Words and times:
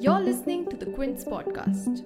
You're 0.00 0.20
listening 0.20 0.68
to 0.70 0.76
the 0.76 0.86
Quint 0.94 1.18
podcast. 1.20 2.02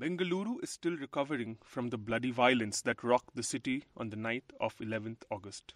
Bengaluru 0.00 0.62
is 0.62 0.70
still 0.70 0.96
recovering 0.96 1.58
from 1.62 1.90
the 1.90 1.98
bloody 1.98 2.30
violence 2.32 2.80
that 2.82 3.04
rocked 3.04 3.36
the 3.36 3.42
city 3.42 3.84
on 3.96 4.10
the 4.10 4.16
night 4.16 4.52
of 4.60 4.76
11th 4.78 5.22
August. 5.30 5.74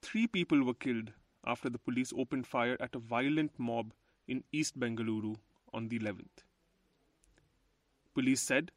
Three 0.00 0.26
people 0.26 0.62
were 0.62 0.74
killed 0.74 1.12
after 1.44 1.68
the 1.68 1.78
police 1.78 2.12
opened 2.16 2.46
fire 2.46 2.76
at 2.78 2.94
a 2.94 3.00
violent 3.00 3.58
mob 3.58 3.92
in 4.28 4.44
East 4.52 4.78
Bengaluru 4.78 5.36
on 5.74 5.88
the 5.88 5.98
11th. 5.98 6.44
Police 8.14 8.42
said 8.42 8.70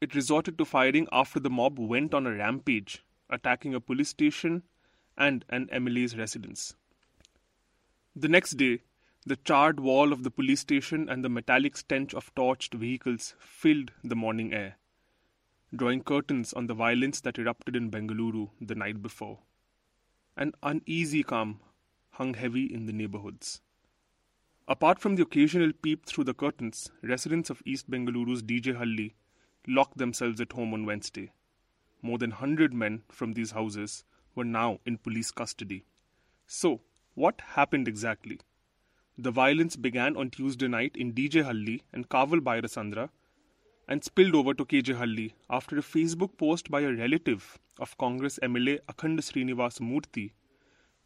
it 0.00 0.14
resorted 0.14 0.58
to 0.58 0.64
firing 0.64 1.06
after 1.12 1.40
the 1.40 1.50
mob 1.50 1.78
went 1.78 2.14
on 2.14 2.26
a 2.26 2.34
rampage, 2.34 3.04
attacking 3.30 3.74
a 3.74 3.80
police 3.80 4.10
station 4.10 4.62
and 5.16 5.44
an 5.48 5.68
MLA's 5.72 6.16
residence. 6.16 6.74
The 8.16 8.28
next 8.28 8.52
day, 8.52 8.80
the 9.26 9.36
charred 9.36 9.80
wall 9.80 10.12
of 10.12 10.22
the 10.22 10.30
police 10.30 10.60
station 10.60 11.08
and 11.08 11.24
the 11.24 11.28
metallic 11.28 11.76
stench 11.76 12.14
of 12.14 12.34
torched 12.34 12.74
vehicles 12.74 13.34
filled 13.38 13.92
the 14.02 14.14
morning 14.14 14.52
air, 14.52 14.76
drawing 15.74 16.02
curtains 16.02 16.52
on 16.52 16.66
the 16.66 16.74
violence 16.74 17.20
that 17.22 17.38
erupted 17.38 17.74
in 17.74 17.90
Bengaluru 17.90 18.50
the 18.60 18.74
night 18.74 19.02
before. 19.02 19.38
An 20.36 20.52
uneasy 20.62 21.22
calm 21.22 21.60
hung 22.10 22.34
heavy 22.34 22.66
in 22.66 22.86
the 22.86 22.92
neighborhoods. 22.92 23.60
Apart 24.68 24.98
from 24.98 25.16
the 25.16 25.22
occasional 25.22 25.72
peep 25.72 26.06
through 26.06 26.24
the 26.24 26.34
curtains, 26.34 26.90
residents 27.02 27.50
of 27.50 27.62
East 27.64 27.90
Bengaluru's 27.90 28.42
DJ 28.42 28.76
Halli 28.76 29.14
locked 29.66 29.98
themselves 29.98 30.40
at 30.40 30.52
home 30.52 30.74
on 30.74 30.86
Wednesday. 30.86 31.32
More 32.02 32.18
than 32.18 32.30
100 32.30 32.74
men 32.74 33.02
from 33.10 33.32
these 33.32 33.52
houses 33.52 34.04
were 34.34 34.44
now 34.44 34.80
in 34.84 34.98
police 34.98 35.30
custody. 35.30 35.84
So, 36.46 36.80
what 37.14 37.40
happened 37.40 37.88
exactly? 37.88 38.40
The 39.16 39.30
violence 39.30 39.76
began 39.76 40.16
on 40.16 40.30
Tuesday 40.30 40.68
night 40.68 40.96
in 40.96 41.12
DJ 41.12 41.44
Halli 41.44 41.82
and 41.92 42.08
Kaval 42.08 42.40
Byrasandra 42.40 43.10
and 43.86 44.02
spilled 44.02 44.34
over 44.34 44.54
to 44.54 44.64
KJ 44.64 44.96
Halli 44.96 45.32
after 45.48 45.78
a 45.78 45.82
Facebook 45.82 46.36
post 46.36 46.70
by 46.70 46.80
a 46.80 46.92
relative 46.92 47.58
of 47.78 47.96
Congress 47.98 48.38
MLA 48.42 48.80
Akhanda 48.88 49.20
Srinivas 49.20 49.78
Murthy, 49.80 50.32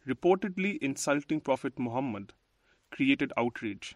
reportedly 0.07 0.77
insulting 0.81 1.39
Prophet 1.39 1.77
Muhammad, 1.77 2.33
created 2.89 3.31
outrage. 3.37 3.95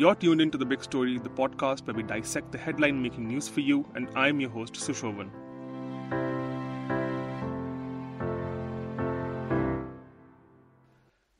You're 0.00 0.14
tuned 0.14 0.40
into 0.40 0.56
The 0.56 0.64
Big 0.64 0.82
Story, 0.82 1.18
the 1.18 1.28
podcast 1.28 1.86
where 1.86 1.94
we 1.94 2.02
dissect 2.02 2.52
the 2.52 2.56
headline 2.56 3.02
making 3.02 3.28
news 3.28 3.50
for 3.50 3.60
you, 3.60 3.86
and 3.94 4.08
I'm 4.16 4.40
your 4.40 4.48
host, 4.48 4.72
Sushovan. 4.72 5.28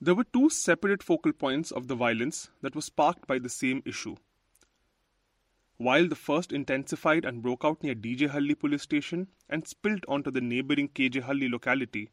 There 0.03 0.14
were 0.14 0.27
two 0.31 0.50
separate 0.50 1.03
focal 1.03 1.33
points 1.33 1.70
of 1.70 1.88
the 1.88 1.94
violence 1.94 2.50
that 2.61 2.77
was 2.77 2.84
sparked 2.84 3.27
by 3.27 3.38
the 3.38 3.48
same 3.48 3.83
issue. 3.86 4.16
While 5.78 6.06
the 6.08 6.14
first 6.14 6.53
intensified 6.53 7.25
and 7.25 7.41
broke 7.41 7.64
out 7.64 7.83
near 7.83 7.94
DJ 7.94 8.28
Halli 8.28 8.58
police 8.58 8.83
station 8.83 9.28
and 9.48 9.66
spilled 9.66 10.05
onto 10.06 10.31
the 10.31 10.42
neighboring 10.42 10.91
KJ 10.91 11.22
Halli 11.22 11.50
locality, 11.50 12.11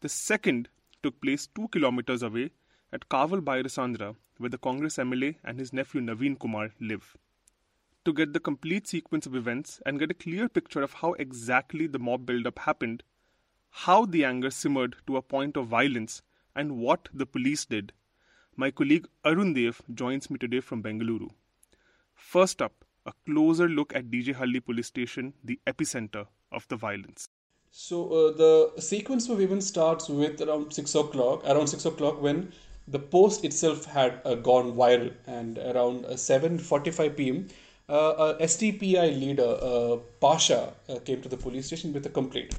the 0.00 0.10
second 0.10 0.68
took 1.02 1.18
place 1.22 1.46
two 1.46 1.68
kilometers 1.68 2.22
away 2.22 2.50
at 2.96 3.10
Kaval 3.10 3.42
Byrasandra, 3.42 4.16
where 4.38 4.48
the 4.48 4.56
Congress 4.66 4.96
MLA 4.96 5.34
and 5.44 5.58
his 5.58 5.70
nephew 5.70 6.00
Naveen 6.00 6.38
Kumar 6.38 6.70
live. 6.80 7.14
To 8.06 8.12
get 8.14 8.32
the 8.32 8.40
complete 8.40 8.86
sequence 8.86 9.26
of 9.26 9.34
events 9.36 9.82
and 9.84 9.98
get 9.98 10.10
a 10.10 10.14
clear 10.14 10.48
picture 10.48 10.82
of 10.82 10.94
how 10.94 11.12
exactly 11.24 11.86
the 11.86 11.98
mob 11.98 12.24
buildup 12.24 12.60
happened, 12.60 13.02
how 13.84 14.06
the 14.06 14.24
anger 14.24 14.50
simmered 14.50 14.96
to 15.06 15.18
a 15.18 15.22
point 15.22 15.58
of 15.58 15.66
violence, 15.66 16.22
and 16.54 16.78
what 16.78 17.10
the 17.12 17.26
police 17.26 17.66
did, 17.66 17.92
my 18.56 18.70
colleague 18.70 19.06
Arun 19.26 19.52
Dev 19.52 19.82
joins 19.92 20.30
me 20.30 20.38
today 20.38 20.60
from 20.60 20.82
Bengaluru. 20.82 21.28
First 22.14 22.62
up, 22.62 22.86
a 23.04 23.12
closer 23.26 23.68
look 23.68 23.94
at 23.94 24.10
DJ 24.10 24.34
Halli 24.34 24.64
police 24.64 24.86
station, 24.86 25.34
the 25.44 25.60
epicenter 25.66 26.26
of 26.50 26.66
the 26.68 26.76
violence. 26.76 27.28
So 27.70 28.04
uh, 28.10 28.32
the 28.32 28.80
sequence 28.80 29.28
of 29.28 29.42
events 29.42 29.66
starts 29.66 30.08
with 30.08 30.40
around 30.40 30.72
six 30.72 30.94
o'clock. 30.94 31.44
Around 31.44 31.66
six 31.66 31.84
o'clock, 31.84 32.22
when 32.22 32.52
the 32.88 32.98
post 32.98 33.44
itself 33.44 33.84
had 33.84 34.20
uh, 34.24 34.34
gone 34.34 34.72
viral, 34.72 35.12
and 35.26 35.58
around 35.58 36.04
uh, 36.06 36.16
seven 36.16 36.58
forty-five 36.58 37.16
p.m., 37.16 37.48
uh, 37.88 38.34
a 38.38 38.42
SDPI 38.44 39.20
leader 39.20 39.58
uh, 39.60 39.96
Pasha 40.20 40.72
uh, 40.88 40.98
came 41.04 41.20
to 41.22 41.28
the 41.28 41.36
police 41.36 41.66
station 41.66 41.92
with 41.92 42.06
a 42.06 42.10
complaint. 42.10 42.54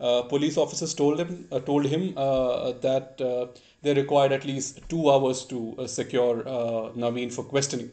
Uh, 0.00 0.22
police 0.22 0.56
officers 0.56 0.94
told 0.94 1.18
him 1.20 1.46
uh, 1.52 1.60
told 1.60 1.84
him 1.86 2.14
uh, 2.16 2.72
that 2.80 3.20
uh, 3.20 3.46
they 3.82 3.92
required 3.94 4.32
at 4.32 4.44
least 4.44 4.80
two 4.88 5.10
hours 5.10 5.44
to 5.44 5.74
uh, 5.78 5.86
secure 5.86 6.40
uh, 6.48 6.90
Naveen 7.04 7.32
for 7.32 7.44
questioning. 7.44 7.90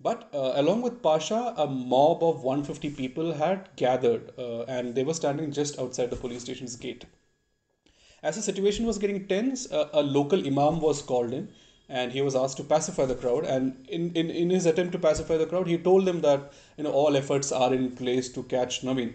But 0.00 0.28
uh, 0.34 0.52
along 0.56 0.82
with 0.82 1.02
Pasha, 1.02 1.54
a 1.56 1.66
mob 1.66 2.22
of 2.22 2.42
150 2.42 2.90
people 2.90 3.32
had 3.32 3.68
gathered 3.76 4.32
uh, 4.38 4.62
and 4.64 4.94
they 4.94 5.04
were 5.04 5.14
standing 5.14 5.52
just 5.52 5.78
outside 5.78 6.10
the 6.10 6.16
police 6.16 6.42
station's 6.42 6.76
gate. 6.76 7.04
As 8.22 8.36
the 8.36 8.42
situation 8.42 8.86
was 8.86 8.98
getting 8.98 9.26
tense, 9.26 9.70
uh, 9.70 9.88
a 9.92 10.02
local 10.02 10.46
imam 10.46 10.80
was 10.80 11.02
called 11.02 11.32
in 11.32 11.48
and 11.88 12.12
he 12.12 12.22
was 12.22 12.34
asked 12.34 12.56
to 12.56 12.64
pacify 12.64 13.04
the 13.04 13.14
crowd. 13.14 13.44
And 13.44 13.86
in, 13.88 14.12
in, 14.14 14.30
in 14.30 14.50
his 14.50 14.66
attempt 14.66 14.92
to 14.92 14.98
pacify 14.98 15.36
the 15.36 15.46
crowd, 15.46 15.66
he 15.66 15.76
told 15.76 16.04
them 16.04 16.20
that 16.22 16.52
you 16.76 16.84
know 16.84 16.92
all 16.92 17.16
efforts 17.16 17.52
are 17.52 17.72
in 17.74 17.90
place 17.96 18.28
to 18.30 18.42
catch 18.44 18.82
Naveen. 18.82 19.14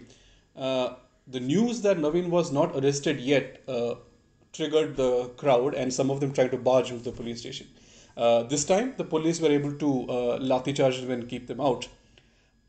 Uh, 0.56 0.94
the 1.26 1.40
news 1.40 1.80
that 1.82 1.98
Naveen 1.98 2.28
was 2.28 2.52
not 2.52 2.76
arrested 2.76 3.20
yet 3.20 3.62
uh, 3.68 3.94
triggered 4.52 4.96
the 4.96 5.28
crowd, 5.36 5.74
and 5.74 5.92
some 5.92 6.10
of 6.10 6.20
them 6.20 6.32
tried 6.32 6.50
to 6.52 6.56
barge 6.56 6.90
into 6.90 7.04
the 7.04 7.12
police 7.12 7.40
station. 7.40 7.66
Uh, 8.16 8.42
this 8.44 8.64
time, 8.64 8.94
the 8.96 9.04
police 9.04 9.40
were 9.40 9.50
able 9.50 9.72
to 9.72 10.02
uh, 10.10 10.38
lathi 10.38 10.74
charge 10.74 11.00
them 11.00 11.10
and 11.10 11.28
keep 11.28 11.46
them 11.46 11.60
out. 11.60 11.88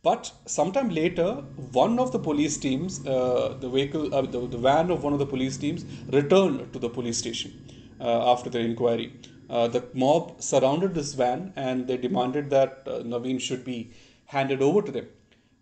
But 0.01 0.31
sometime 0.45 0.89
later, 0.89 1.33
one 1.73 1.99
of 1.99 2.11
the 2.13 2.19
police 2.19 2.57
teams, 2.57 3.05
uh, 3.05 3.57
the 3.59 3.69
vehicle, 3.69 4.13
uh, 4.13 4.21
the, 4.21 4.47
the 4.47 4.57
van 4.57 4.91
of 4.91 5.03
one 5.03 5.11
of 5.11 5.19
the 5.19 5.25
police 5.25 5.57
teams, 5.57 5.83
returned 6.07 6.71
to 6.71 6.79
the 6.79 6.89
police 6.89 7.17
station 7.17 7.51
uh, 7.99 8.31
after 8.31 8.49
the 8.49 8.59
inquiry. 8.59 9.13
Uh, 9.49 9.67
the 9.67 9.83
mob 9.93 10.41
surrounded 10.41 10.93
this 10.93 11.13
van 11.13 11.51
and 11.55 11.87
they 11.87 11.97
demanded 11.97 12.49
that 12.49 12.83
uh, 12.87 12.99
Naveen 12.99 13.41
should 13.41 13.65
be 13.65 13.91
handed 14.25 14.61
over 14.61 14.81
to 14.81 14.91
them. 14.91 15.07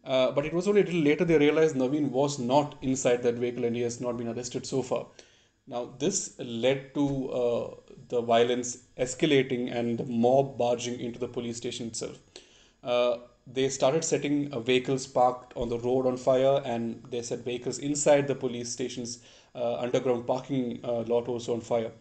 Uh, 0.03 0.31
but 0.31 0.45
it 0.45 0.53
was 0.53 0.67
only 0.67 0.81
a 0.81 0.83
little 0.83 1.01
later 1.01 1.25
they 1.25 1.37
realized 1.37 1.75
Naveen 1.75 2.11
was 2.11 2.37
not 2.37 2.75
inside 2.81 3.23
that 3.23 3.35
vehicle 3.35 3.65
and 3.65 3.75
he 3.75 3.81
has 3.81 3.99
not 3.99 4.17
been 4.17 4.27
arrested 4.27 4.65
so 4.65 4.83
far. 4.83 5.07
Now, 5.65 5.89
this 5.99 6.35
led 6.39 6.93
to 6.93 7.75
the 8.07 8.21
violence 8.21 8.83
escalating 8.97 9.75
and 9.75 9.97
the 9.97 10.05
mob 10.05 10.57
barging 10.57 10.97
into 11.01 11.19
the 11.19 11.27
police 11.27 11.57
station 11.57 11.87
itself. 11.87 12.17
They 13.53 13.69
started 13.69 14.03
setting 14.03 14.51
uh, 14.51 14.59
vehicles 14.59 15.07
parked 15.07 15.55
on 15.55 15.69
the 15.69 15.79
road 15.79 16.05
on 16.05 16.17
fire, 16.17 16.61
and 16.65 17.01
they 17.09 17.21
set 17.21 17.39
vehicles 17.39 17.79
inside 17.79 18.27
the 18.27 18.35
police 18.35 18.71
station's 18.71 19.19
uh, 19.55 19.77
underground 19.77 20.27
parking 20.27 20.79
uh, 20.83 21.01
lot 21.01 21.27
also 21.27 21.53
on 21.53 21.61
fire. 21.61 21.91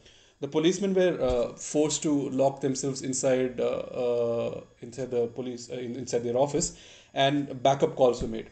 The 0.41 0.49
policemen 0.49 0.93
were 0.93 1.55
forced 1.57 2.03
to 2.03 2.29
lock 2.31 2.61
themselves 2.61 3.01
inside 3.03 3.59
inside 4.83 5.11
the 5.11 5.31
police 5.35 5.69
in, 5.69 5.97
inside 5.97 6.25
their 6.25 6.37
office, 6.37 6.77
and 7.15 7.63
backup 7.63 7.97
calls 7.97 8.21
were 8.21 8.29
made. 8.29 8.51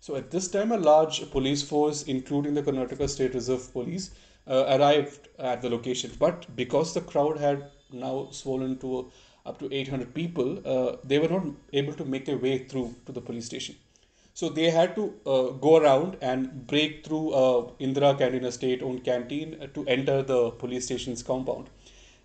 So 0.00 0.16
at 0.16 0.30
this 0.30 0.48
time, 0.48 0.72
a 0.72 0.78
large 0.78 1.30
police 1.30 1.62
force, 1.62 2.02
including 2.04 2.54
the 2.54 2.62
Karnataka 2.62 3.08
State 3.08 3.34
Reserve 3.34 3.72
Police, 3.72 4.10
uh, 4.48 4.64
arrived 4.80 5.28
at 5.38 5.62
the 5.62 5.70
location. 5.70 6.10
But 6.18 6.56
because 6.56 6.94
the 6.94 7.02
crowd 7.02 7.38
had 7.38 7.70
now 7.92 8.28
swollen 8.32 8.78
to 8.78 9.12
up 9.46 9.58
to 9.58 9.72
800 9.72 10.14
people, 10.14 10.60
uh, 10.66 10.96
they 11.04 11.18
were 11.18 11.28
not 11.28 11.44
able 11.72 11.92
to 11.94 12.04
make 12.04 12.26
their 12.26 12.36
way 12.38 12.58
through 12.58 12.94
to 13.06 13.12
the 13.12 13.20
police 13.20 13.46
station. 13.46 13.76
So 14.34 14.48
they 14.48 14.70
had 14.70 14.94
to 14.94 15.14
uh, 15.26 15.42
go 15.66 15.76
around 15.76 16.16
and 16.20 16.66
break 16.66 17.04
through 17.04 17.32
uh, 17.32 17.70
Indira 17.80 18.18
a 18.44 18.52
state-owned 18.52 19.04
canteen, 19.04 19.56
uh, 19.60 19.66
to 19.68 19.86
enter 19.86 20.22
the 20.22 20.50
police 20.52 20.84
station's 20.86 21.22
compound. 21.22 21.68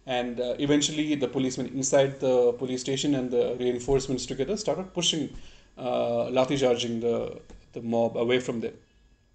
And 0.06 0.40
uh, 0.40 0.56
eventually, 0.60 1.16
the 1.16 1.28
policemen 1.28 1.68
inside 1.68 2.20
the 2.20 2.54
police 2.54 2.82
station 2.82 3.16
and 3.16 3.32
the 3.32 3.58
reinforcements 3.60 4.26
together 4.28 4.56
started 4.56 4.94
pushing, 4.94 5.36
uh, 5.78 6.30
lathi 6.38 6.60
charging 6.60 7.00
the, 7.00 7.42
the 7.74 7.82
mob 7.82 8.16
away 8.16 8.40
from 8.40 8.62
them. 8.62 8.74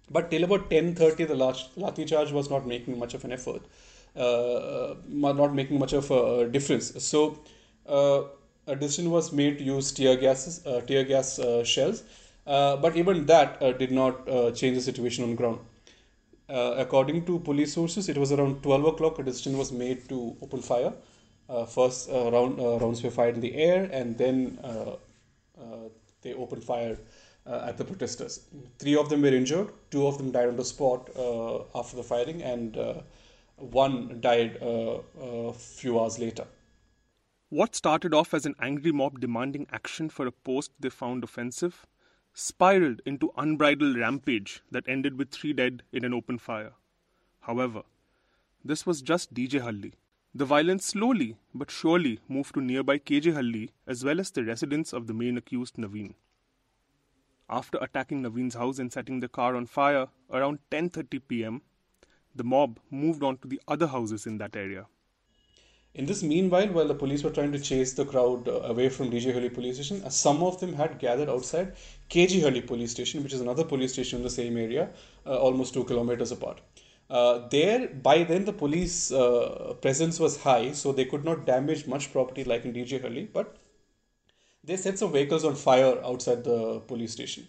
But 0.09 0.31
till 0.31 0.43
about 0.43 0.69
10:30, 0.69 1.27
the 1.27 1.35
lathi 1.35 2.07
charge 2.07 2.31
was 2.31 2.49
not 2.49 2.65
making 2.65 2.97
much 2.97 3.13
of 3.13 3.25
an 3.25 3.33
effort, 3.33 3.61
uh, 4.15 4.95
not 5.09 5.53
making 5.53 5.77
much 5.77 5.93
of 5.93 6.09
a 6.09 6.47
difference. 6.47 6.91
So 7.03 7.19
uh, 7.31 7.35
a 7.87 8.75
decision 8.79 9.09
was 9.11 9.31
made 9.31 9.57
to 9.57 9.63
use 9.63 9.91
tear 9.91 10.15
gases, 10.15 10.65
uh, 10.65 10.81
tear 10.81 11.03
gas 11.03 11.39
uh, 11.39 11.63
shells, 11.63 12.03
uh, 12.47 12.77
but 12.77 12.95
even 12.95 13.25
that 13.25 13.61
uh, 13.61 13.71
did 13.71 13.91
not 13.91 14.27
uh, 14.29 14.51
change 14.51 14.75
the 14.75 14.81
situation 14.81 15.23
on 15.23 15.35
ground. 15.35 15.59
Uh, 16.49 16.75
according 16.77 17.25
to 17.25 17.39
police 17.39 17.73
sources, 17.73 18.09
it 18.09 18.17
was 18.17 18.31
around 18.31 18.61
12 18.61 18.85
o'clock. 18.85 19.19
A 19.19 19.23
decision 19.23 19.57
was 19.57 19.71
made 19.71 20.07
to 20.09 20.35
open 20.41 20.61
fire. 20.61 20.93
Uh, 21.49 21.65
first 21.65 22.09
uh, 22.09 22.31
round 22.31 22.59
uh, 22.59 22.77
rounds 22.79 23.01
were 23.03 23.09
fired 23.09 23.35
in 23.35 23.41
the 23.41 23.55
air, 23.55 23.89
and 23.91 24.17
then 24.17 24.59
uh, 24.63 24.95
uh, 25.61 25.87
they 26.21 26.33
opened 26.33 26.63
fire 26.63 26.97
uh, 27.45 27.65
at 27.67 27.77
the 27.77 27.85
protesters. 27.85 28.41
Three 28.79 28.95
of 28.95 29.09
them 29.09 29.21
were 29.21 29.29
injured. 29.29 29.69
Two 29.91 30.07
of 30.07 30.17
them 30.17 30.31
died 30.31 30.49
on 30.49 30.57
the 30.57 30.65
spot 30.65 31.09
uh, 31.17 31.59
after 31.75 31.95
the 31.95 32.03
firing, 32.03 32.41
and 32.43 32.77
uh, 32.77 32.93
one 33.55 34.19
died 34.21 34.57
uh, 34.61 34.99
a 35.21 35.53
few 35.53 35.99
hours 35.99 36.19
later. 36.19 36.45
What 37.51 37.75
started 37.75 38.13
off 38.13 38.33
as 38.33 38.45
an 38.45 38.55
angry 38.61 38.93
mob 38.93 39.19
demanding 39.19 39.67
action 39.73 40.07
for 40.09 40.25
a 40.25 40.31
post 40.31 40.71
they 40.79 40.89
found 40.89 41.21
offensive 41.21 41.85
spiraled 42.33 43.01
into 43.05 43.33
unbridled 43.35 43.97
rampage 43.97 44.61
that 44.71 44.87
ended 44.87 45.17
with 45.17 45.31
three 45.31 45.51
dead 45.51 45.83
in 45.91 46.05
an 46.05 46.13
open 46.13 46.37
fire. 46.37 46.71
However, 47.41 47.83
this 48.63 48.85
was 48.85 49.01
just 49.01 49.33
DJ 49.33 49.59
Halli. 49.59 49.91
The 50.33 50.45
violence 50.45 50.85
slowly 50.85 51.35
but 51.53 51.69
surely 51.69 52.21
moved 52.29 52.53
to 52.53 52.61
nearby 52.61 52.99
KJ 52.99 53.33
Halli 53.33 53.71
as 53.85 54.05
well 54.05 54.21
as 54.21 54.31
the 54.31 54.45
residence 54.45 54.93
of 54.93 55.07
the 55.07 55.13
main 55.13 55.37
accused 55.37 55.75
Naveen. 55.75 56.13
After 57.49 57.77
attacking 57.81 58.23
Naveen's 58.23 58.55
house 58.55 58.79
and 58.79 58.93
setting 58.93 59.19
the 59.19 59.27
car 59.27 59.57
on 59.57 59.65
fire 59.65 60.07
around 60.29 60.59
10:30 60.71 61.21
p.m., 61.27 61.61
the 62.33 62.45
mob 62.45 62.79
moved 62.89 63.23
on 63.23 63.39
to 63.39 63.49
the 63.49 63.59
other 63.67 63.87
houses 63.87 64.25
in 64.25 64.37
that 64.37 64.55
area. 64.55 64.87
In 65.93 66.05
this 66.05 66.23
meanwhile, 66.23 66.69
while 66.69 66.87
the 66.87 66.95
police 66.95 67.21
were 67.21 67.31
trying 67.31 67.51
to 67.51 67.59
chase 67.59 67.91
the 67.93 68.05
crowd 68.05 68.47
uh, 68.47 68.61
away 68.61 68.87
from 68.87 69.11
DJ 69.11 69.33
Halli 69.35 69.53
police 69.53 69.75
station, 69.75 70.01
uh, 70.05 70.09
some 70.09 70.41
of 70.41 70.57
them 70.61 70.71
had 70.73 70.99
gathered 70.99 71.27
outside 71.27 71.73
KJ 72.09 72.43
Halli 72.43 72.65
police 72.65 72.91
station, 72.91 73.21
which 73.23 73.33
is 73.33 73.41
another 73.41 73.65
police 73.65 73.91
station 73.91 74.19
in 74.19 74.23
the 74.23 74.29
same 74.29 74.55
area, 74.55 74.89
uh, 75.25 75.37
almost 75.37 75.73
two 75.73 75.83
kilometers 75.83 76.31
apart. 76.31 76.61
Uh, 77.09 77.45
there, 77.49 77.89
by 77.89 78.23
then, 78.23 78.45
the 78.45 78.53
police 78.53 79.11
uh, 79.11 79.73
presence 79.81 80.17
was 80.17 80.41
high, 80.41 80.71
so 80.71 80.93
they 80.93 81.03
could 81.03 81.25
not 81.25 81.45
damage 81.45 81.85
much 81.85 82.13
property 82.13 82.45
like 82.45 82.63
in 82.63 82.71
DJ 82.71 83.03
Halli, 83.03 83.27
but 83.33 83.57
they 84.63 84.77
set 84.77 84.97
some 84.97 85.11
vehicles 85.11 85.43
on 85.43 85.55
fire 85.55 86.01
outside 86.05 86.45
the 86.45 86.79
police 86.87 87.11
station. 87.11 87.45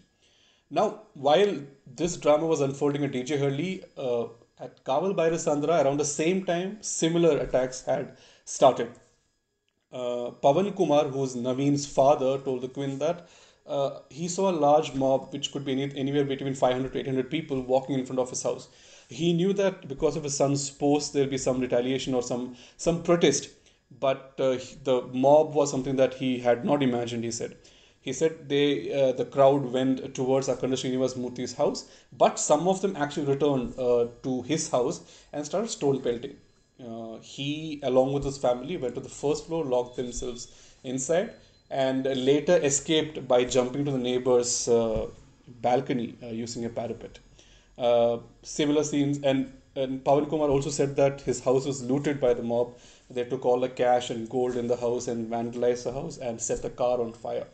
Now, 0.69 1.03
while 1.15 1.59
this 1.87 2.17
drama 2.17 2.47
was 2.47 2.61
unfolding 2.61 3.05
at 3.05 3.13
DJ 3.13 3.39
Halli, 3.39 3.85
uh, 3.97 4.33
at 4.59 4.85
Kaval 4.85 5.15
Byrasandra, 5.15 5.85
around 5.85 5.99
the 5.99 6.05
same 6.05 6.45
time, 6.45 6.79
similar 6.83 7.39
attacks 7.39 7.83
had 7.83 8.17
started. 8.45 8.91
Uh, 9.93 10.31
Pavan 10.43 10.75
Kumar, 10.75 11.09
who's 11.09 11.37
Naveen's 11.37 11.87
father, 11.87 12.39
told 12.39 12.63
the 12.63 12.69
Quint 12.69 12.99
that 12.99 13.29
uh, 13.67 14.01
he 14.11 14.27
saw 14.29 14.51
a 14.51 14.61
large 14.67 14.95
mob, 14.95 15.33
which 15.33 15.53
could 15.53 15.65
be 15.65 15.73
any, 15.73 15.97
anywhere 15.97 16.25
between 16.25 16.55
500 16.55 16.93
to 16.93 16.99
800 17.01 17.31
people, 17.31 17.61
walking 17.61 17.99
in 17.99 18.07
front 18.07 18.19
of 18.19 18.31
his 18.31 18.43
house. 18.43 18.69
He 19.09 19.33
knew 19.33 19.53
that 19.53 19.89
because 19.89 20.17
of 20.17 20.25
his 20.25 20.37
son's 20.37 20.71
post, 20.71 21.13
there'll 21.13 21.29
be 21.29 21.39
some 21.39 21.61
retaliation 21.61 22.15
or 22.15 22.23
some 22.23 22.57
some 22.77 23.03
protest. 23.03 23.51
But 24.01 24.35
uh, 24.39 24.57
the 24.85 25.09
mob 25.13 25.55
was 25.55 25.71
something 25.71 25.97
that 25.97 26.15
he 26.15 26.39
had 26.39 26.65
not 26.65 26.83
imagined. 26.83 27.25
He 27.25 27.31
said. 27.31 27.57
He 28.01 28.13
said 28.13 28.49
they 28.49 28.93
uh, 29.01 29.13
the 29.13 29.27
crowd 29.27 29.67
went 29.73 30.15
towards 30.15 30.49
Akhanda 30.49 30.79
Srinivas 30.83 31.17
Murthy's 31.17 31.53
house, 31.53 31.85
but 32.13 32.39
some 32.41 32.67
of 32.67 32.81
them 32.81 32.97
actually 32.97 33.27
returned 33.27 33.79
uh, 33.79 34.07
to 34.25 34.43
his 34.43 34.71
house 34.71 35.03
and 35.33 35.47
started 35.47 35.71
stone 35.71 36.01
pelting. 36.01 36.37
Uh, 36.81 37.19
he, 37.21 37.81
along 37.83 38.13
with 38.13 38.25
his 38.25 38.39
family, 38.39 38.77
went 38.77 38.95
to 38.95 39.01
the 39.01 39.09
first 39.09 39.47
floor, 39.47 39.65
locked 39.65 39.97
themselves 39.97 40.49
inside, 40.85 41.33
and 41.71 42.05
later 42.05 42.57
escaped 42.59 43.27
by 43.27 43.45
jumping 43.45 43.85
to 43.85 43.91
the 43.91 43.99
neighbor's 43.99 44.69
uh, 44.69 45.07
balcony 45.61 46.17
uh, 46.23 46.27
using 46.27 46.65
a 46.65 46.69
parapet. 46.69 47.19
Uh, 47.79 48.19
similar 48.43 48.85
scenes, 48.85 49.19
and, 49.23 49.53
and 49.77 50.05
Pawan 50.05 50.29
Kumar 50.29 50.49
also 50.49 50.71
said 50.71 50.97
that 50.97 51.21
his 51.21 51.41
house 51.41 51.65
was 51.67 51.83
looted 51.83 52.21
by 52.21 52.35
the 52.35 52.43
mob. 52.43 52.75
They 53.11 53.25
took 53.25 53.45
all 53.45 53.61
the 53.61 53.69
cash 53.69 54.11
and 54.11 54.29
gold 54.29 54.57
in 54.57 54.67
the 54.67 54.77
house 54.77 55.09
and 55.09 55.31
vandalized 55.31 55.85
the 55.85 55.93
house 55.93 56.19
and 56.19 56.41
set 56.41 56.63
the 56.63 56.71
car 56.71 57.01
on 57.01 57.13
fire. 57.13 57.47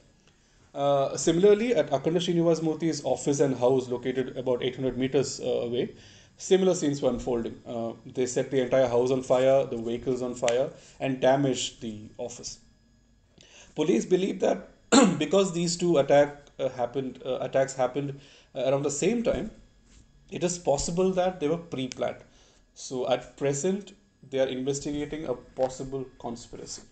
Uh, 0.75 1.17
similarly, 1.17 1.75
at 1.75 1.91
Akhanda 1.91 2.19
Srinivas 2.19 2.63
Murthy's 2.63 3.05
office 3.05 3.41
and 3.41 3.57
house, 3.57 3.89
located 3.89 4.37
about 4.37 4.63
800 4.63 4.97
meters 4.97 5.41
uh, 5.41 5.45
away, 5.45 5.91
similar 6.39 6.75
scenes 6.75 7.03
were 7.03 7.11
unfolding. 7.11 7.61
Uh, 7.67 7.93
they 8.07 8.25
set 8.25 8.51
the 8.51 8.63
entire 8.63 8.89
house 8.89 9.11
on 9.11 9.23
fire, 9.23 9.67
the 9.67 9.77
vehicles 9.77 10.23
on 10.23 10.35
fire, 10.35 10.71
and 11.01 11.21
damaged 11.21 11.83
the 11.83 12.09
office. 12.17 12.61
Police 13.75 14.07
believe 14.07 14.41
that 14.41 14.71
because 15.19 15.53
these 15.53 15.77
two 15.77 15.99
attack 15.99 16.37
uh, 16.59 16.69
happened, 16.71 17.21
uh, 17.27 17.39
attacks 17.41 17.75
happened 17.75 18.19
uh, 18.55 18.63
around 18.71 18.83
the 18.83 18.91
same 18.91 19.23
time, 19.23 19.51
it 20.31 20.43
is 20.43 20.59
possible 20.59 21.11
that 21.13 21.41
they 21.41 21.49
were 21.49 21.59
pre-planned. 21.59 22.25
So 22.75 23.09
at 23.11 23.37
present, 23.37 23.93
they 24.31 24.41
are 24.41 24.47
investigating 24.47 25.25
a 25.27 25.35
possible 25.35 26.07
conspiracy. 26.19 26.83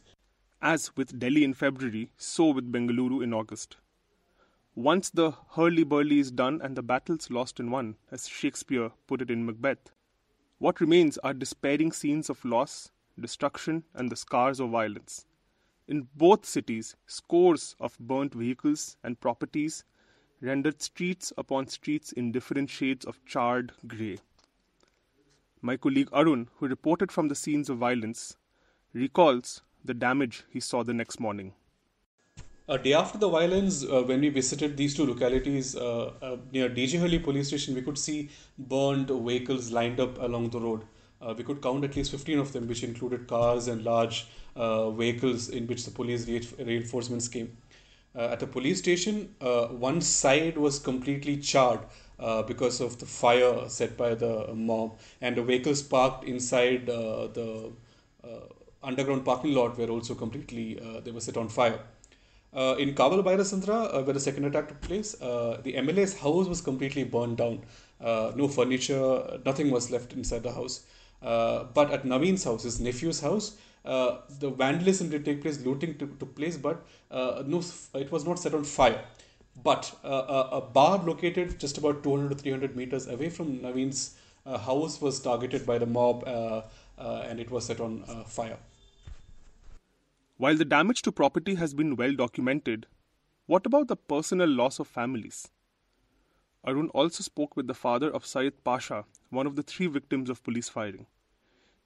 As 0.63 0.97
with 0.97 1.19
Delhi 1.19 1.45
in 1.45 1.55
February, 1.55 2.11
so 2.17 2.47
with 2.47 2.71
Bengaluru 2.73 3.23
in 3.23 3.33
August. 3.33 3.77
Once 4.77 5.09
the 5.09 5.31
hurly 5.53 5.83
burly 5.85 6.19
is 6.19 6.31
done 6.31 6.61
and 6.63 6.77
the 6.77 6.83
battle's 6.83 7.31
lost 7.31 7.59
and 7.59 7.73
won, 7.73 7.97
as 8.11 8.29
Shakespeare 8.29 8.91
put 9.07 9.23
it 9.23 9.31
in 9.31 9.47
Macbeth, 9.47 9.91
what 10.59 10.83
remains 10.83 11.17
are 11.19 11.33
despairing 11.33 11.91
scenes 11.93 12.29
of 12.29 12.45
loss, 12.45 12.91
destruction, 13.19 13.85
and 13.95 14.13
the 14.13 14.17
scars 14.17 14.61
of 14.61 14.69
violence. 14.69 15.25
In 15.89 16.09
both 16.15 16.45
cities, 16.45 16.95
scores 17.07 17.75
of 17.81 17.99
burnt 17.99 18.35
vehicles 18.35 18.99
and 19.03 19.19
properties 19.19 19.83
rendered 20.43 20.83
streets 20.83 21.33
upon 21.39 21.69
streets 21.69 22.13
in 22.13 22.31
different 22.31 22.69
shades 22.69 23.07
of 23.07 23.25
charred 23.25 23.73
grey. 23.87 24.19
My 25.63 25.79
colleague 25.79 26.11
Arun, 26.13 26.51
who 26.57 26.69
reported 26.69 27.11
from 27.11 27.29
the 27.29 27.35
scenes 27.35 27.71
of 27.71 27.79
violence, 27.79 28.37
recalls 28.93 29.63
the 29.83 29.95
damage 29.95 30.45
he 30.51 30.61
saw 30.61 30.83
the 30.83 30.93
next 30.93 31.19
morning. 31.19 31.55
A 32.69 32.77
day 32.77 32.95
after 32.95 33.17
the 33.17 33.29
violence, 33.29 33.85
uh, 33.85 34.03
when 34.03 34.21
we 34.23 34.29
visited 34.29 34.77
these 34.77 34.93
two 34.93 35.07
localities 35.07 35.77
uh, 35.77 36.11
uh, 36.21 36.37
near 36.53 36.69
DJ 36.69 36.99
Halli 36.99 37.23
police 37.23 37.47
station, 37.47 37.77
we 37.77 37.83
could 37.83 37.97
see 37.97 38.29
burned 38.59 39.09
vehicles 39.09 39.71
lined 39.71 40.01
up 40.01 40.21
along 40.21 40.51
the 40.51 40.59
road. 40.59 40.83
Uh, 41.23 41.33
we 41.39 41.45
could 41.45 41.63
count 41.63 41.85
at 41.85 41.95
least 41.95 42.11
15 42.11 42.41
of 42.41 42.53
them, 42.53 42.67
which 42.67 42.83
included 42.83 43.29
cars 43.29 43.69
and 43.69 43.85
large 43.85 44.27
uh, 44.57 44.91
vehicles 44.91 45.49
in 45.51 45.69
which 45.69 45.85
the 45.85 45.93
police 45.93 46.27
re- 46.27 46.65
reinforcements 46.65 47.29
came. 47.29 47.57
Uh, 48.17 48.31
at 48.33 48.41
the 48.41 48.49
police 48.49 48.81
station, 48.81 49.33
one 49.39 50.01
side 50.01 50.59
was 50.59 50.81
completely 50.81 51.37
charred 51.37 51.81
because 52.49 52.81
of 52.81 52.99
the 52.99 53.07
fire 53.07 53.69
set 53.69 53.97
by 53.97 54.13
the 54.13 54.53
mob, 54.55 54.99
and 55.21 55.37
the 55.37 55.43
vehicles 55.43 55.83
parked 55.83 56.25
inside 56.25 56.87
the 56.87 57.71
underground 58.83 59.25
parking 59.25 59.55
lot 59.55 59.79
were 59.79 59.89
also 59.89 60.17
completely 60.17 60.81
they 61.05 61.13
were 61.13 61.21
set 61.21 61.37
on 61.37 61.49
fire. 61.49 61.79
Uh, 62.57 62.75
in 62.79 62.95
Kaval 62.95 63.23
Byrasandra, 63.23 63.95
uh, 63.95 64.03
where 64.03 64.15
the 64.15 64.21
second 64.21 64.47
attack 64.47 64.69
took 64.69 64.81
place, 64.81 65.21
uh, 65.21 65.61
the 65.63 65.75
MLA's 65.75 66.19
house 66.19 66.49
was 66.49 66.63
completely 66.63 67.05
burned 67.05 67.37
down. 67.37 67.61
Uh, 68.01 68.33
no 68.35 68.49
furniture, 68.49 69.39
nothing 69.45 69.71
was 69.71 69.91
left 69.91 70.15
inside 70.15 70.43
the 70.43 70.53
house. 70.53 70.87
Uh, 71.23 71.65
but 71.75 71.91
at 71.91 72.05
Naveen's 72.05 72.45
house, 72.45 72.63
his 72.63 72.81
nephew's 72.81 73.21
house, 73.21 73.59
uh, 73.85 74.21
the 74.41 74.49
vandalism 74.49 75.11
did 75.11 75.27
take 75.27 75.43
place, 75.43 75.61
looting 75.67 75.99
took, 75.99 76.19
took 76.19 76.35
place, 76.35 76.57
but 76.57 76.83
no, 77.11 77.63
it 77.95 78.11
was 78.11 78.25
not 78.25 78.39
set 78.39 78.55
on 78.55 78.65
fire. 78.65 79.05
But 79.63 79.95
a 80.03 80.61
bar 80.61 80.99
located 81.05 81.61
just 81.61 81.77
about 81.77 82.03
200 82.03 82.31
to 82.31 82.35
300 82.37 82.75
meters 82.75 83.07
away 83.07 83.29
from 83.29 83.59
Naveen's 83.59 84.17
house 84.47 85.01
was 85.01 85.21
targeted 85.21 85.67
by 85.67 85.77
the 85.79 85.87
mob 85.87 86.25
and 86.99 87.39
it 87.39 87.51
was 87.51 87.67
set 87.67 87.81
on 87.81 88.03
fire. 88.27 88.59
While 90.39 90.57
the 90.57 90.67
damage 90.67 91.01
to 91.03 91.13
property 91.13 91.55
has 91.55 91.73
been 91.73 91.97
well 91.97 92.13
documented, 92.13 92.87
what 93.47 93.65
about 93.65 93.89
the 93.89 93.97
personal 93.97 94.49
loss 94.49 94.79
of 94.79 94.87
families? 94.87 95.51
Arun 96.67 96.91
also 96.91 97.23
spoke 97.23 97.57
with 97.57 97.69
the 97.69 97.75
father 97.75 98.11
of 98.11 98.27
Syed 98.27 98.63
Pasha, 98.63 99.07
one 99.31 99.47
of 99.47 99.57
the 99.57 99.63
three 99.63 99.87
victims 99.87 100.29
of 100.29 100.43
police 100.43 100.69
firing. 100.69 101.07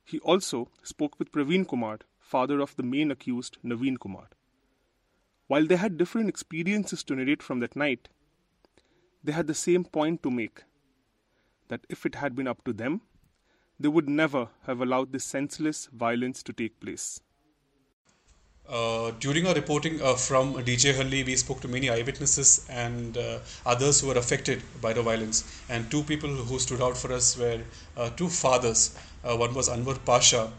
He 0.05 0.19
also 0.21 0.69
spoke 0.83 1.17
with 1.19 1.31
Praveen 1.31 1.69
Kumar, 1.69 2.01
father 2.19 2.61
of 2.61 2.75
the 2.75 2.83
main 2.83 3.13
accused, 3.13 3.59
Naveen 3.63 4.01
Kumar. 4.01 4.31
While 5.47 5.67
they 5.67 5.77
had 5.77 5.97
different 5.97 6.29
experiences 6.29 7.05
to 7.05 7.15
narrate 7.15 7.45
from 7.45 7.61
that 7.61 7.77
night, 7.77 8.09
they 9.23 9.33
had 9.33 9.47
the 9.47 9.55
same 9.55 9.85
point 9.85 10.25
to 10.25 10.31
make 10.31 10.65
that 11.69 11.87
if 11.89 12.05
it 12.05 12.17
had 12.17 12.35
been 12.35 12.49
up 12.49 12.65
to 12.65 12.73
them, 12.73 13.03
they 13.79 13.89
would 13.89 14.09
never 14.09 14.49
have 14.65 14.81
allowed 14.81 15.13
this 15.13 15.25
senseless 15.25 15.89
violence 15.93 16.43
to 16.43 16.53
take 16.53 16.81
place. 16.81 17.21
Uh, 18.71 19.11
during 19.19 19.49
our 19.49 19.55
reporting 19.55 20.01
uh, 20.01 20.15
from 20.15 20.55
DJ 20.55 20.95
Halli, 20.95 21.27
we 21.27 21.35
spoke 21.35 21.61
to 21.61 21.67
many 21.67 21.91
eyewitnesses 21.91 22.65
and 22.71 23.19
uh, 23.19 23.41
others 23.67 24.01
who 24.01 24.07
were 24.07 24.15
affected 24.17 24.63
by 24.81 24.93
the 24.93 25.03
violence. 25.03 25.43
And 25.69 25.91
two 25.91 26.05
people 26.05 26.29
who 26.29 26.57
stood 26.61 26.81
out 26.81 26.97
for 26.97 27.13
us 27.13 27.37
were 27.37 27.63
uh, 27.97 28.11
two 28.11 28.29
fathers. 28.29 28.97
Uh, 29.25 29.37
one 29.37 29.55
was 29.55 29.69
Anwar 29.69 29.99
Pasha, 30.05 30.53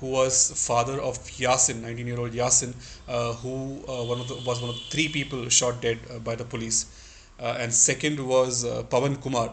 who 0.00 0.06
was 0.06 0.66
father 0.66 0.98
of 0.98 1.18
Yasin, 1.36 1.82
19-year-old 1.82 2.32
Yasin, 2.32 2.72
who 3.42 3.82
one 3.84 4.26
the, 4.26 4.36
was 4.46 4.62
one 4.62 4.70
of 4.70 4.80
three 4.88 5.08
people 5.08 5.46
shot 5.50 5.82
dead 5.82 5.98
by 6.24 6.34
the 6.36 6.44
police. 6.44 6.86
and 7.38 7.72
second 7.72 8.18
was 8.18 8.64
Pavan 8.64 9.20
Kumar. 9.20 9.52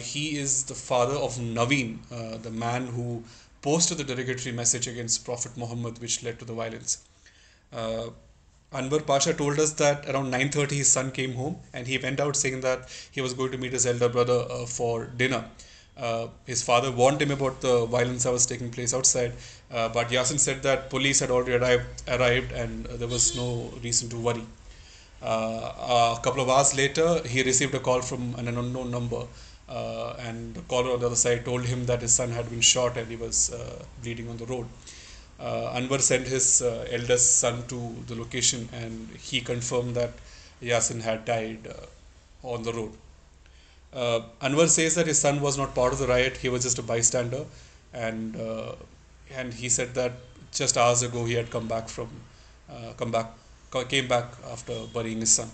he 0.00 0.38
is 0.38 0.64
the 0.64 0.74
father 0.74 1.14
of 1.14 1.36
Naveen, 1.36 1.98
the 2.42 2.50
man 2.50 2.86
who 2.86 3.22
posted 3.62 3.98
the 3.98 4.04
derogatory 4.04 4.54
message 4.54 4.86
against 4.86 5.24
Prophet 5.24 5.56
Muhammad, 5.56 6.00
which 6.00 6.22
led 6.22 6.38
to 6.38 6.44
the 6.44 6.52
violence. 6.52 6.98
Uh, 7.72 8.10
Anwar 8.72 9.06
Pasha 9.06 9.34
told 9.34 9.58
us 9.58 9.72
that 9.74 10.08
around 10.08 10.30
9:30 10.30 10.76
his 10.82 10.90
son 10.90 11.10
came 11.10 11.34
home 11.34 11.56
and 11.72 11.86
he 11.86 11.98
went 11.98 12.20
out 12.20 12.36
saying 12.36 12.60
that 12.62 12.88
he 13.10 13.20
was 13.20 13.34
going 13.34 13.52
to 13.52 13.58
meet 13.58 13.72
his 13.72 13.86
elder 13.86 14.08
brother 14.08 14.38
uh, 14.50 14.66
for 14.66 15.06
dinner. 15.22 15.44
Uh, 15.96 16.26
his 16.46 16.62
father 16.62 16.90
warned 16.90 17.20
him 17.20 17.30
about 17.30 17.60
the 17.60 17.74
violence 17.86 18.22
that 18.24 18.32
was 18.32 18.46
taking 18.46 18.70
place 18.70 18.94
outside, 18.94 19.32
uh, 19.70 19.88
but 19.90 20.08
Yasin 20.08 20.38
said 20.38 20.62
that 20.62 20.88
police 20.88 21.20
had 21.20 21.30
already 21.30 21.54
arrived, 21.54 22.02
arrived 22.08 22.50
and 22.52 22.86
there 22.86 23.08
was 23.08 23.36
no 23.36 23.70
reason 23.82 24.08
to 24.08 24.16
worry. 24.16 24.46
Uh, 25.22 26.16
a 26.18 26.20
couple 26.22 26.42
of 26.42 26.48
hours 26.48 26.74
later, 26.74 27.20
he 27.26 27.42
received 27.42 27.74
a 27.74 27.78
call 27.78 28.00
from 28.00 28.34
an 28.36 28.48
unknown 28.48 28.90
number, 28.90 29.26
uh, 29.72 30.14
and 30.18 30.54
the 30.54 30.60
caller 30.72 30.92
on 30.94 31.00
the 31.00 31.06
other 31.06 31.16
side 31.24 31.44
told 31.44 31.64
him 31.64 31.86
that 31.86 32.02
his 32.02 32.14
son 32.14 32.30
had 32.30 32.48
been 32.50 32.60
shot 32.60 32.96
and 32.96 33.08
he 33.08 33.16
was 33.16 33.52
uh, 33.52 33.82
bleeding 34.02 34.28
on 34.28 34.36
the 34.36 34.46
road. 34.46 34.66
Uh, 35.40 35.72
Anwar 35.76 36.00
sent 36.00 36.26
his 36.26 36.62
uh, 36.62 36.86
eldest 36.90 37.38
son 37.38 37.62
to 37.68 37.78
the 38.06 38.14
location 38.14 38.68
and 38.72 39.08
he 39.28 39.40
confirmed 39.40 39.94
that 39.94 40.12
Yasin 40.62 41.00
had 41.00 41.24
died 41.24 41.66
uh, 41.66 42.52
on 42.54 42.62
the 42.62 42.72
road. 42.72 42.92
Uh, 43.92 44.20
Anwar 44.42 44.68
says 44.68 44.94
that 44.94 45.06
his 45.06 45.18
son 45.18 45.40
was 45.40 45.56
not 45.58 45.74
part 45.74 45.92
of 45.92 45.98
the 45.98 46.06
riot; 46.06 46.36
he 46.38 46.48
was 46.48 46.62
just 46.62 46.78
a 46.78 46.82
bystander, 46.82 47.44
and 47.92 48.36
and 49.38 49.52
he 49.52 49.68
said 49.68 49.94
that 49.94 50.12
just 50.60 50.78
hours 50.78 51.02
ago 51.02 51.24
he 51.26 51.34
had 51.34 51.50
come 51.50 51.68
back 51.68 51.88
from 51.88 52.08
come 52.96 53.10
back 53.10 53.28
came 53.90 54.08
back 54.08 54.32
after 54.50 54.74
burying 54.94 55.20
his 55.20 55.32
son. 55.32 55.50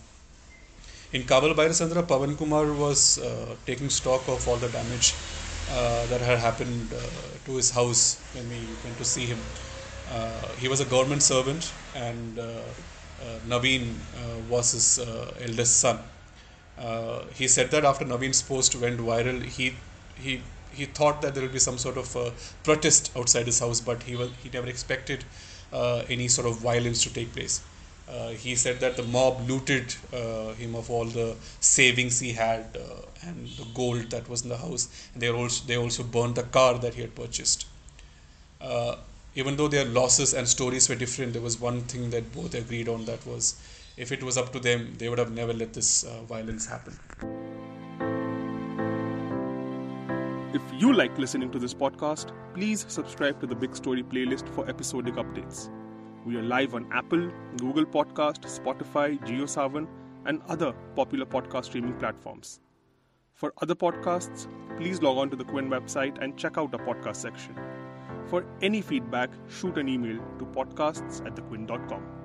In 1.13 1.23
Kaval, 1.23 1.55
Byrasandra, 1.55 2.07
Pavan 2.07 2.37
Kumar 2.37 2.71
was 2.73 3.19
uh, 3.19 3.57
taking 3.65 3.89
stock 3.89 4.29
of 4.29 4.47
all 4.47 4.57
the 4.59 4.69
damage 4.69 5.15
uh, 5.71 6.05
that 6.07 6.21
had 6.21 6.39
happened 6.39 6.93
uh, 6.93 6.99
to 7.47 7.57
his 7.57 7.71
house 7.71 8.21
when 8.35 8.49
we 8.51 8.61
went 8.85 8.99
to 8.99 9.05
see 9.07 9.25
him. 9.25 9.39
Uh, 10.11 10.49
he 10.59 10.69
was 10.69 10.81
a 10.81 10.85
government 10.85 11.23
servant, 11.23 11.73
and 11.95 12.39
uh, 12.39 12.43
uh, 13.23 13.39
Naveen 13.47 13.95
was 14.51 14.73
his 14.73 14.99
eldest 15.41 15.79
son. 15.79 15.99
he 17.35 17.49
said 17.49 17.71
that 17.71 17.85
after 17.85 18.05
Naveen's 18.05 18.43
post 18.43 18.75
went 18.77 19.01
viral, 19.01 19.43
he 19.43 19.75
he 20.15 20.43
he 20.73 20.85
thought 20.85 21.23
that 21.23 21.35
there 21.35 21.43
would 21.43 21.53
be 21.53 21.59
some 21.59 21.79
sort 21.79 21.97
of 21.97 22.09
protest 22.65 23.11
outside 23.17 23.47
his 23.47 23.61
house, 23.61 23.81
but 23.81 24.03
he 24.03 24.15
was 24.15 24.31
he 24.43 24.51
never 24.51 24.69
expected 24.69 25.25
any 26.17 26.29
sort 26.29 26.47
of 26.47 26.61
violence 26.61 27.03
to 27.05 27.13
take 27.13 27.33
place. 27.33 27.61
Uh, 28.09 28.31
he 28.31 28.55
said 28.55 28.81
that 28.81 28.97
the 28.97 29.03
mob 29.03 29.49
looted 29.49 29.95
uh, 30.15 30.55
him 30.55 30.75
of 30.75 30.91
all 30.91 31.05
the 31.05 31.37
savings 31.61 32.19
he 32.21 32.33
had 32.33 32.77
uh, 32.77 33.29
and 33.29 33.49
the 33.49 33.67
gold 33.75 34.11
that 34.11 34.29
was 34.29 34.43
in 34.43 34.49
the 34.49 34.57
house. 34.57 34.89
And 35.13 35.23
they 35.23 35.31
also 35.31 35.67
they 35.67 35.77
also 35.77 36.03
burned 36.03 36.37
the 36.37 36.45
car 36.45 36.79
that 36.79 36.95
he 36.95 37.03
had 37.03 37.15
purchased 37.15 37.67
even 39.39 39.57
though 39.57 39.69
their 39.69 39.85
losses 39.85 40.35
and 40.35 40.49
stories 40.49 40.89
were 40.89 40.97
different, 40.97 41.33
there 41.33 41.43
was 41.43 41.61
one 41.61 41.83
thing 41.83 42.11
that 42.11 42.33
both 42.33 42.55
agreed 42.55 42.89
on 42.89 43.05
that 43.05 43.25
was 43.25 43.55
if 43.97 44.11
it 44.11 44.21
was 44.21 44.37
up 44.37 44.53
to 44.53 44.59
them, 44.59 44.95
they 44.99 45.09
would 45.09 45.19
have 45.19 45.33
never 45.33 45.53
let 45.53 45.73
this 45.73 46.03
uh, 46.05 46.23
violence 46.23 46.67
happen. 46.67 46.99
If 50.53 50.63
you 50.81 50.93
like 50.93 51.17
listening 51.19 51.53
to 51.53 51.59
this 51.61 51.73
podcast, 51.73 52.33
please 52.55 52.85
subscribe 52.89 53.41
to 53.41 53.47
the 53.47 53.55
Big 53.55 53.77
Story 53.77 54.03
playlist 54.03 54.49
for 54.55 54.69
episodic 54.69 55.15
updates. 55.15 55.71
We 56.29 56.37
are 56.37 56.43
live 56.43 56.75
on 56.75 56.87
Apple, 56.93 57.31
Google 57.57 57.87
Podcast, 57.87 58.43
Spotify, 58.55 59.19
JioSaavn, 59.21 59.87
and 60.27 60.43
other 60.47 60.75
popular 60.95 61.25
podcast 61.25 61.65
streaming 61.65 61.95
platforms. 61.95 62.61
For 63.33 63.55
other 63.63 63.75
podcasts, 63.75 64.47
please 64.77 65.01
log 65.01 65.17
on 65.17 65.31
to 65.31 65.37
the 65.37 65.45
Quint 65.45 65.71
website 65.71 66.23
and 66.23 66.37
check 66.37 66.59
out 66.59 66.75
our 66.75 66.85
podcast 66.85 67.17
section. 67.17 67.57
For 68.27 68.45
any 68.61 68.83
feedback, 68.83 69.31
shoot 69.49 69.79
an 69.79 69.89
email 69.89 70.19
to 70.39 70.45
podcasts 70.45 71.25
at 71.25 71.35
thequint.com. 71.35 72.18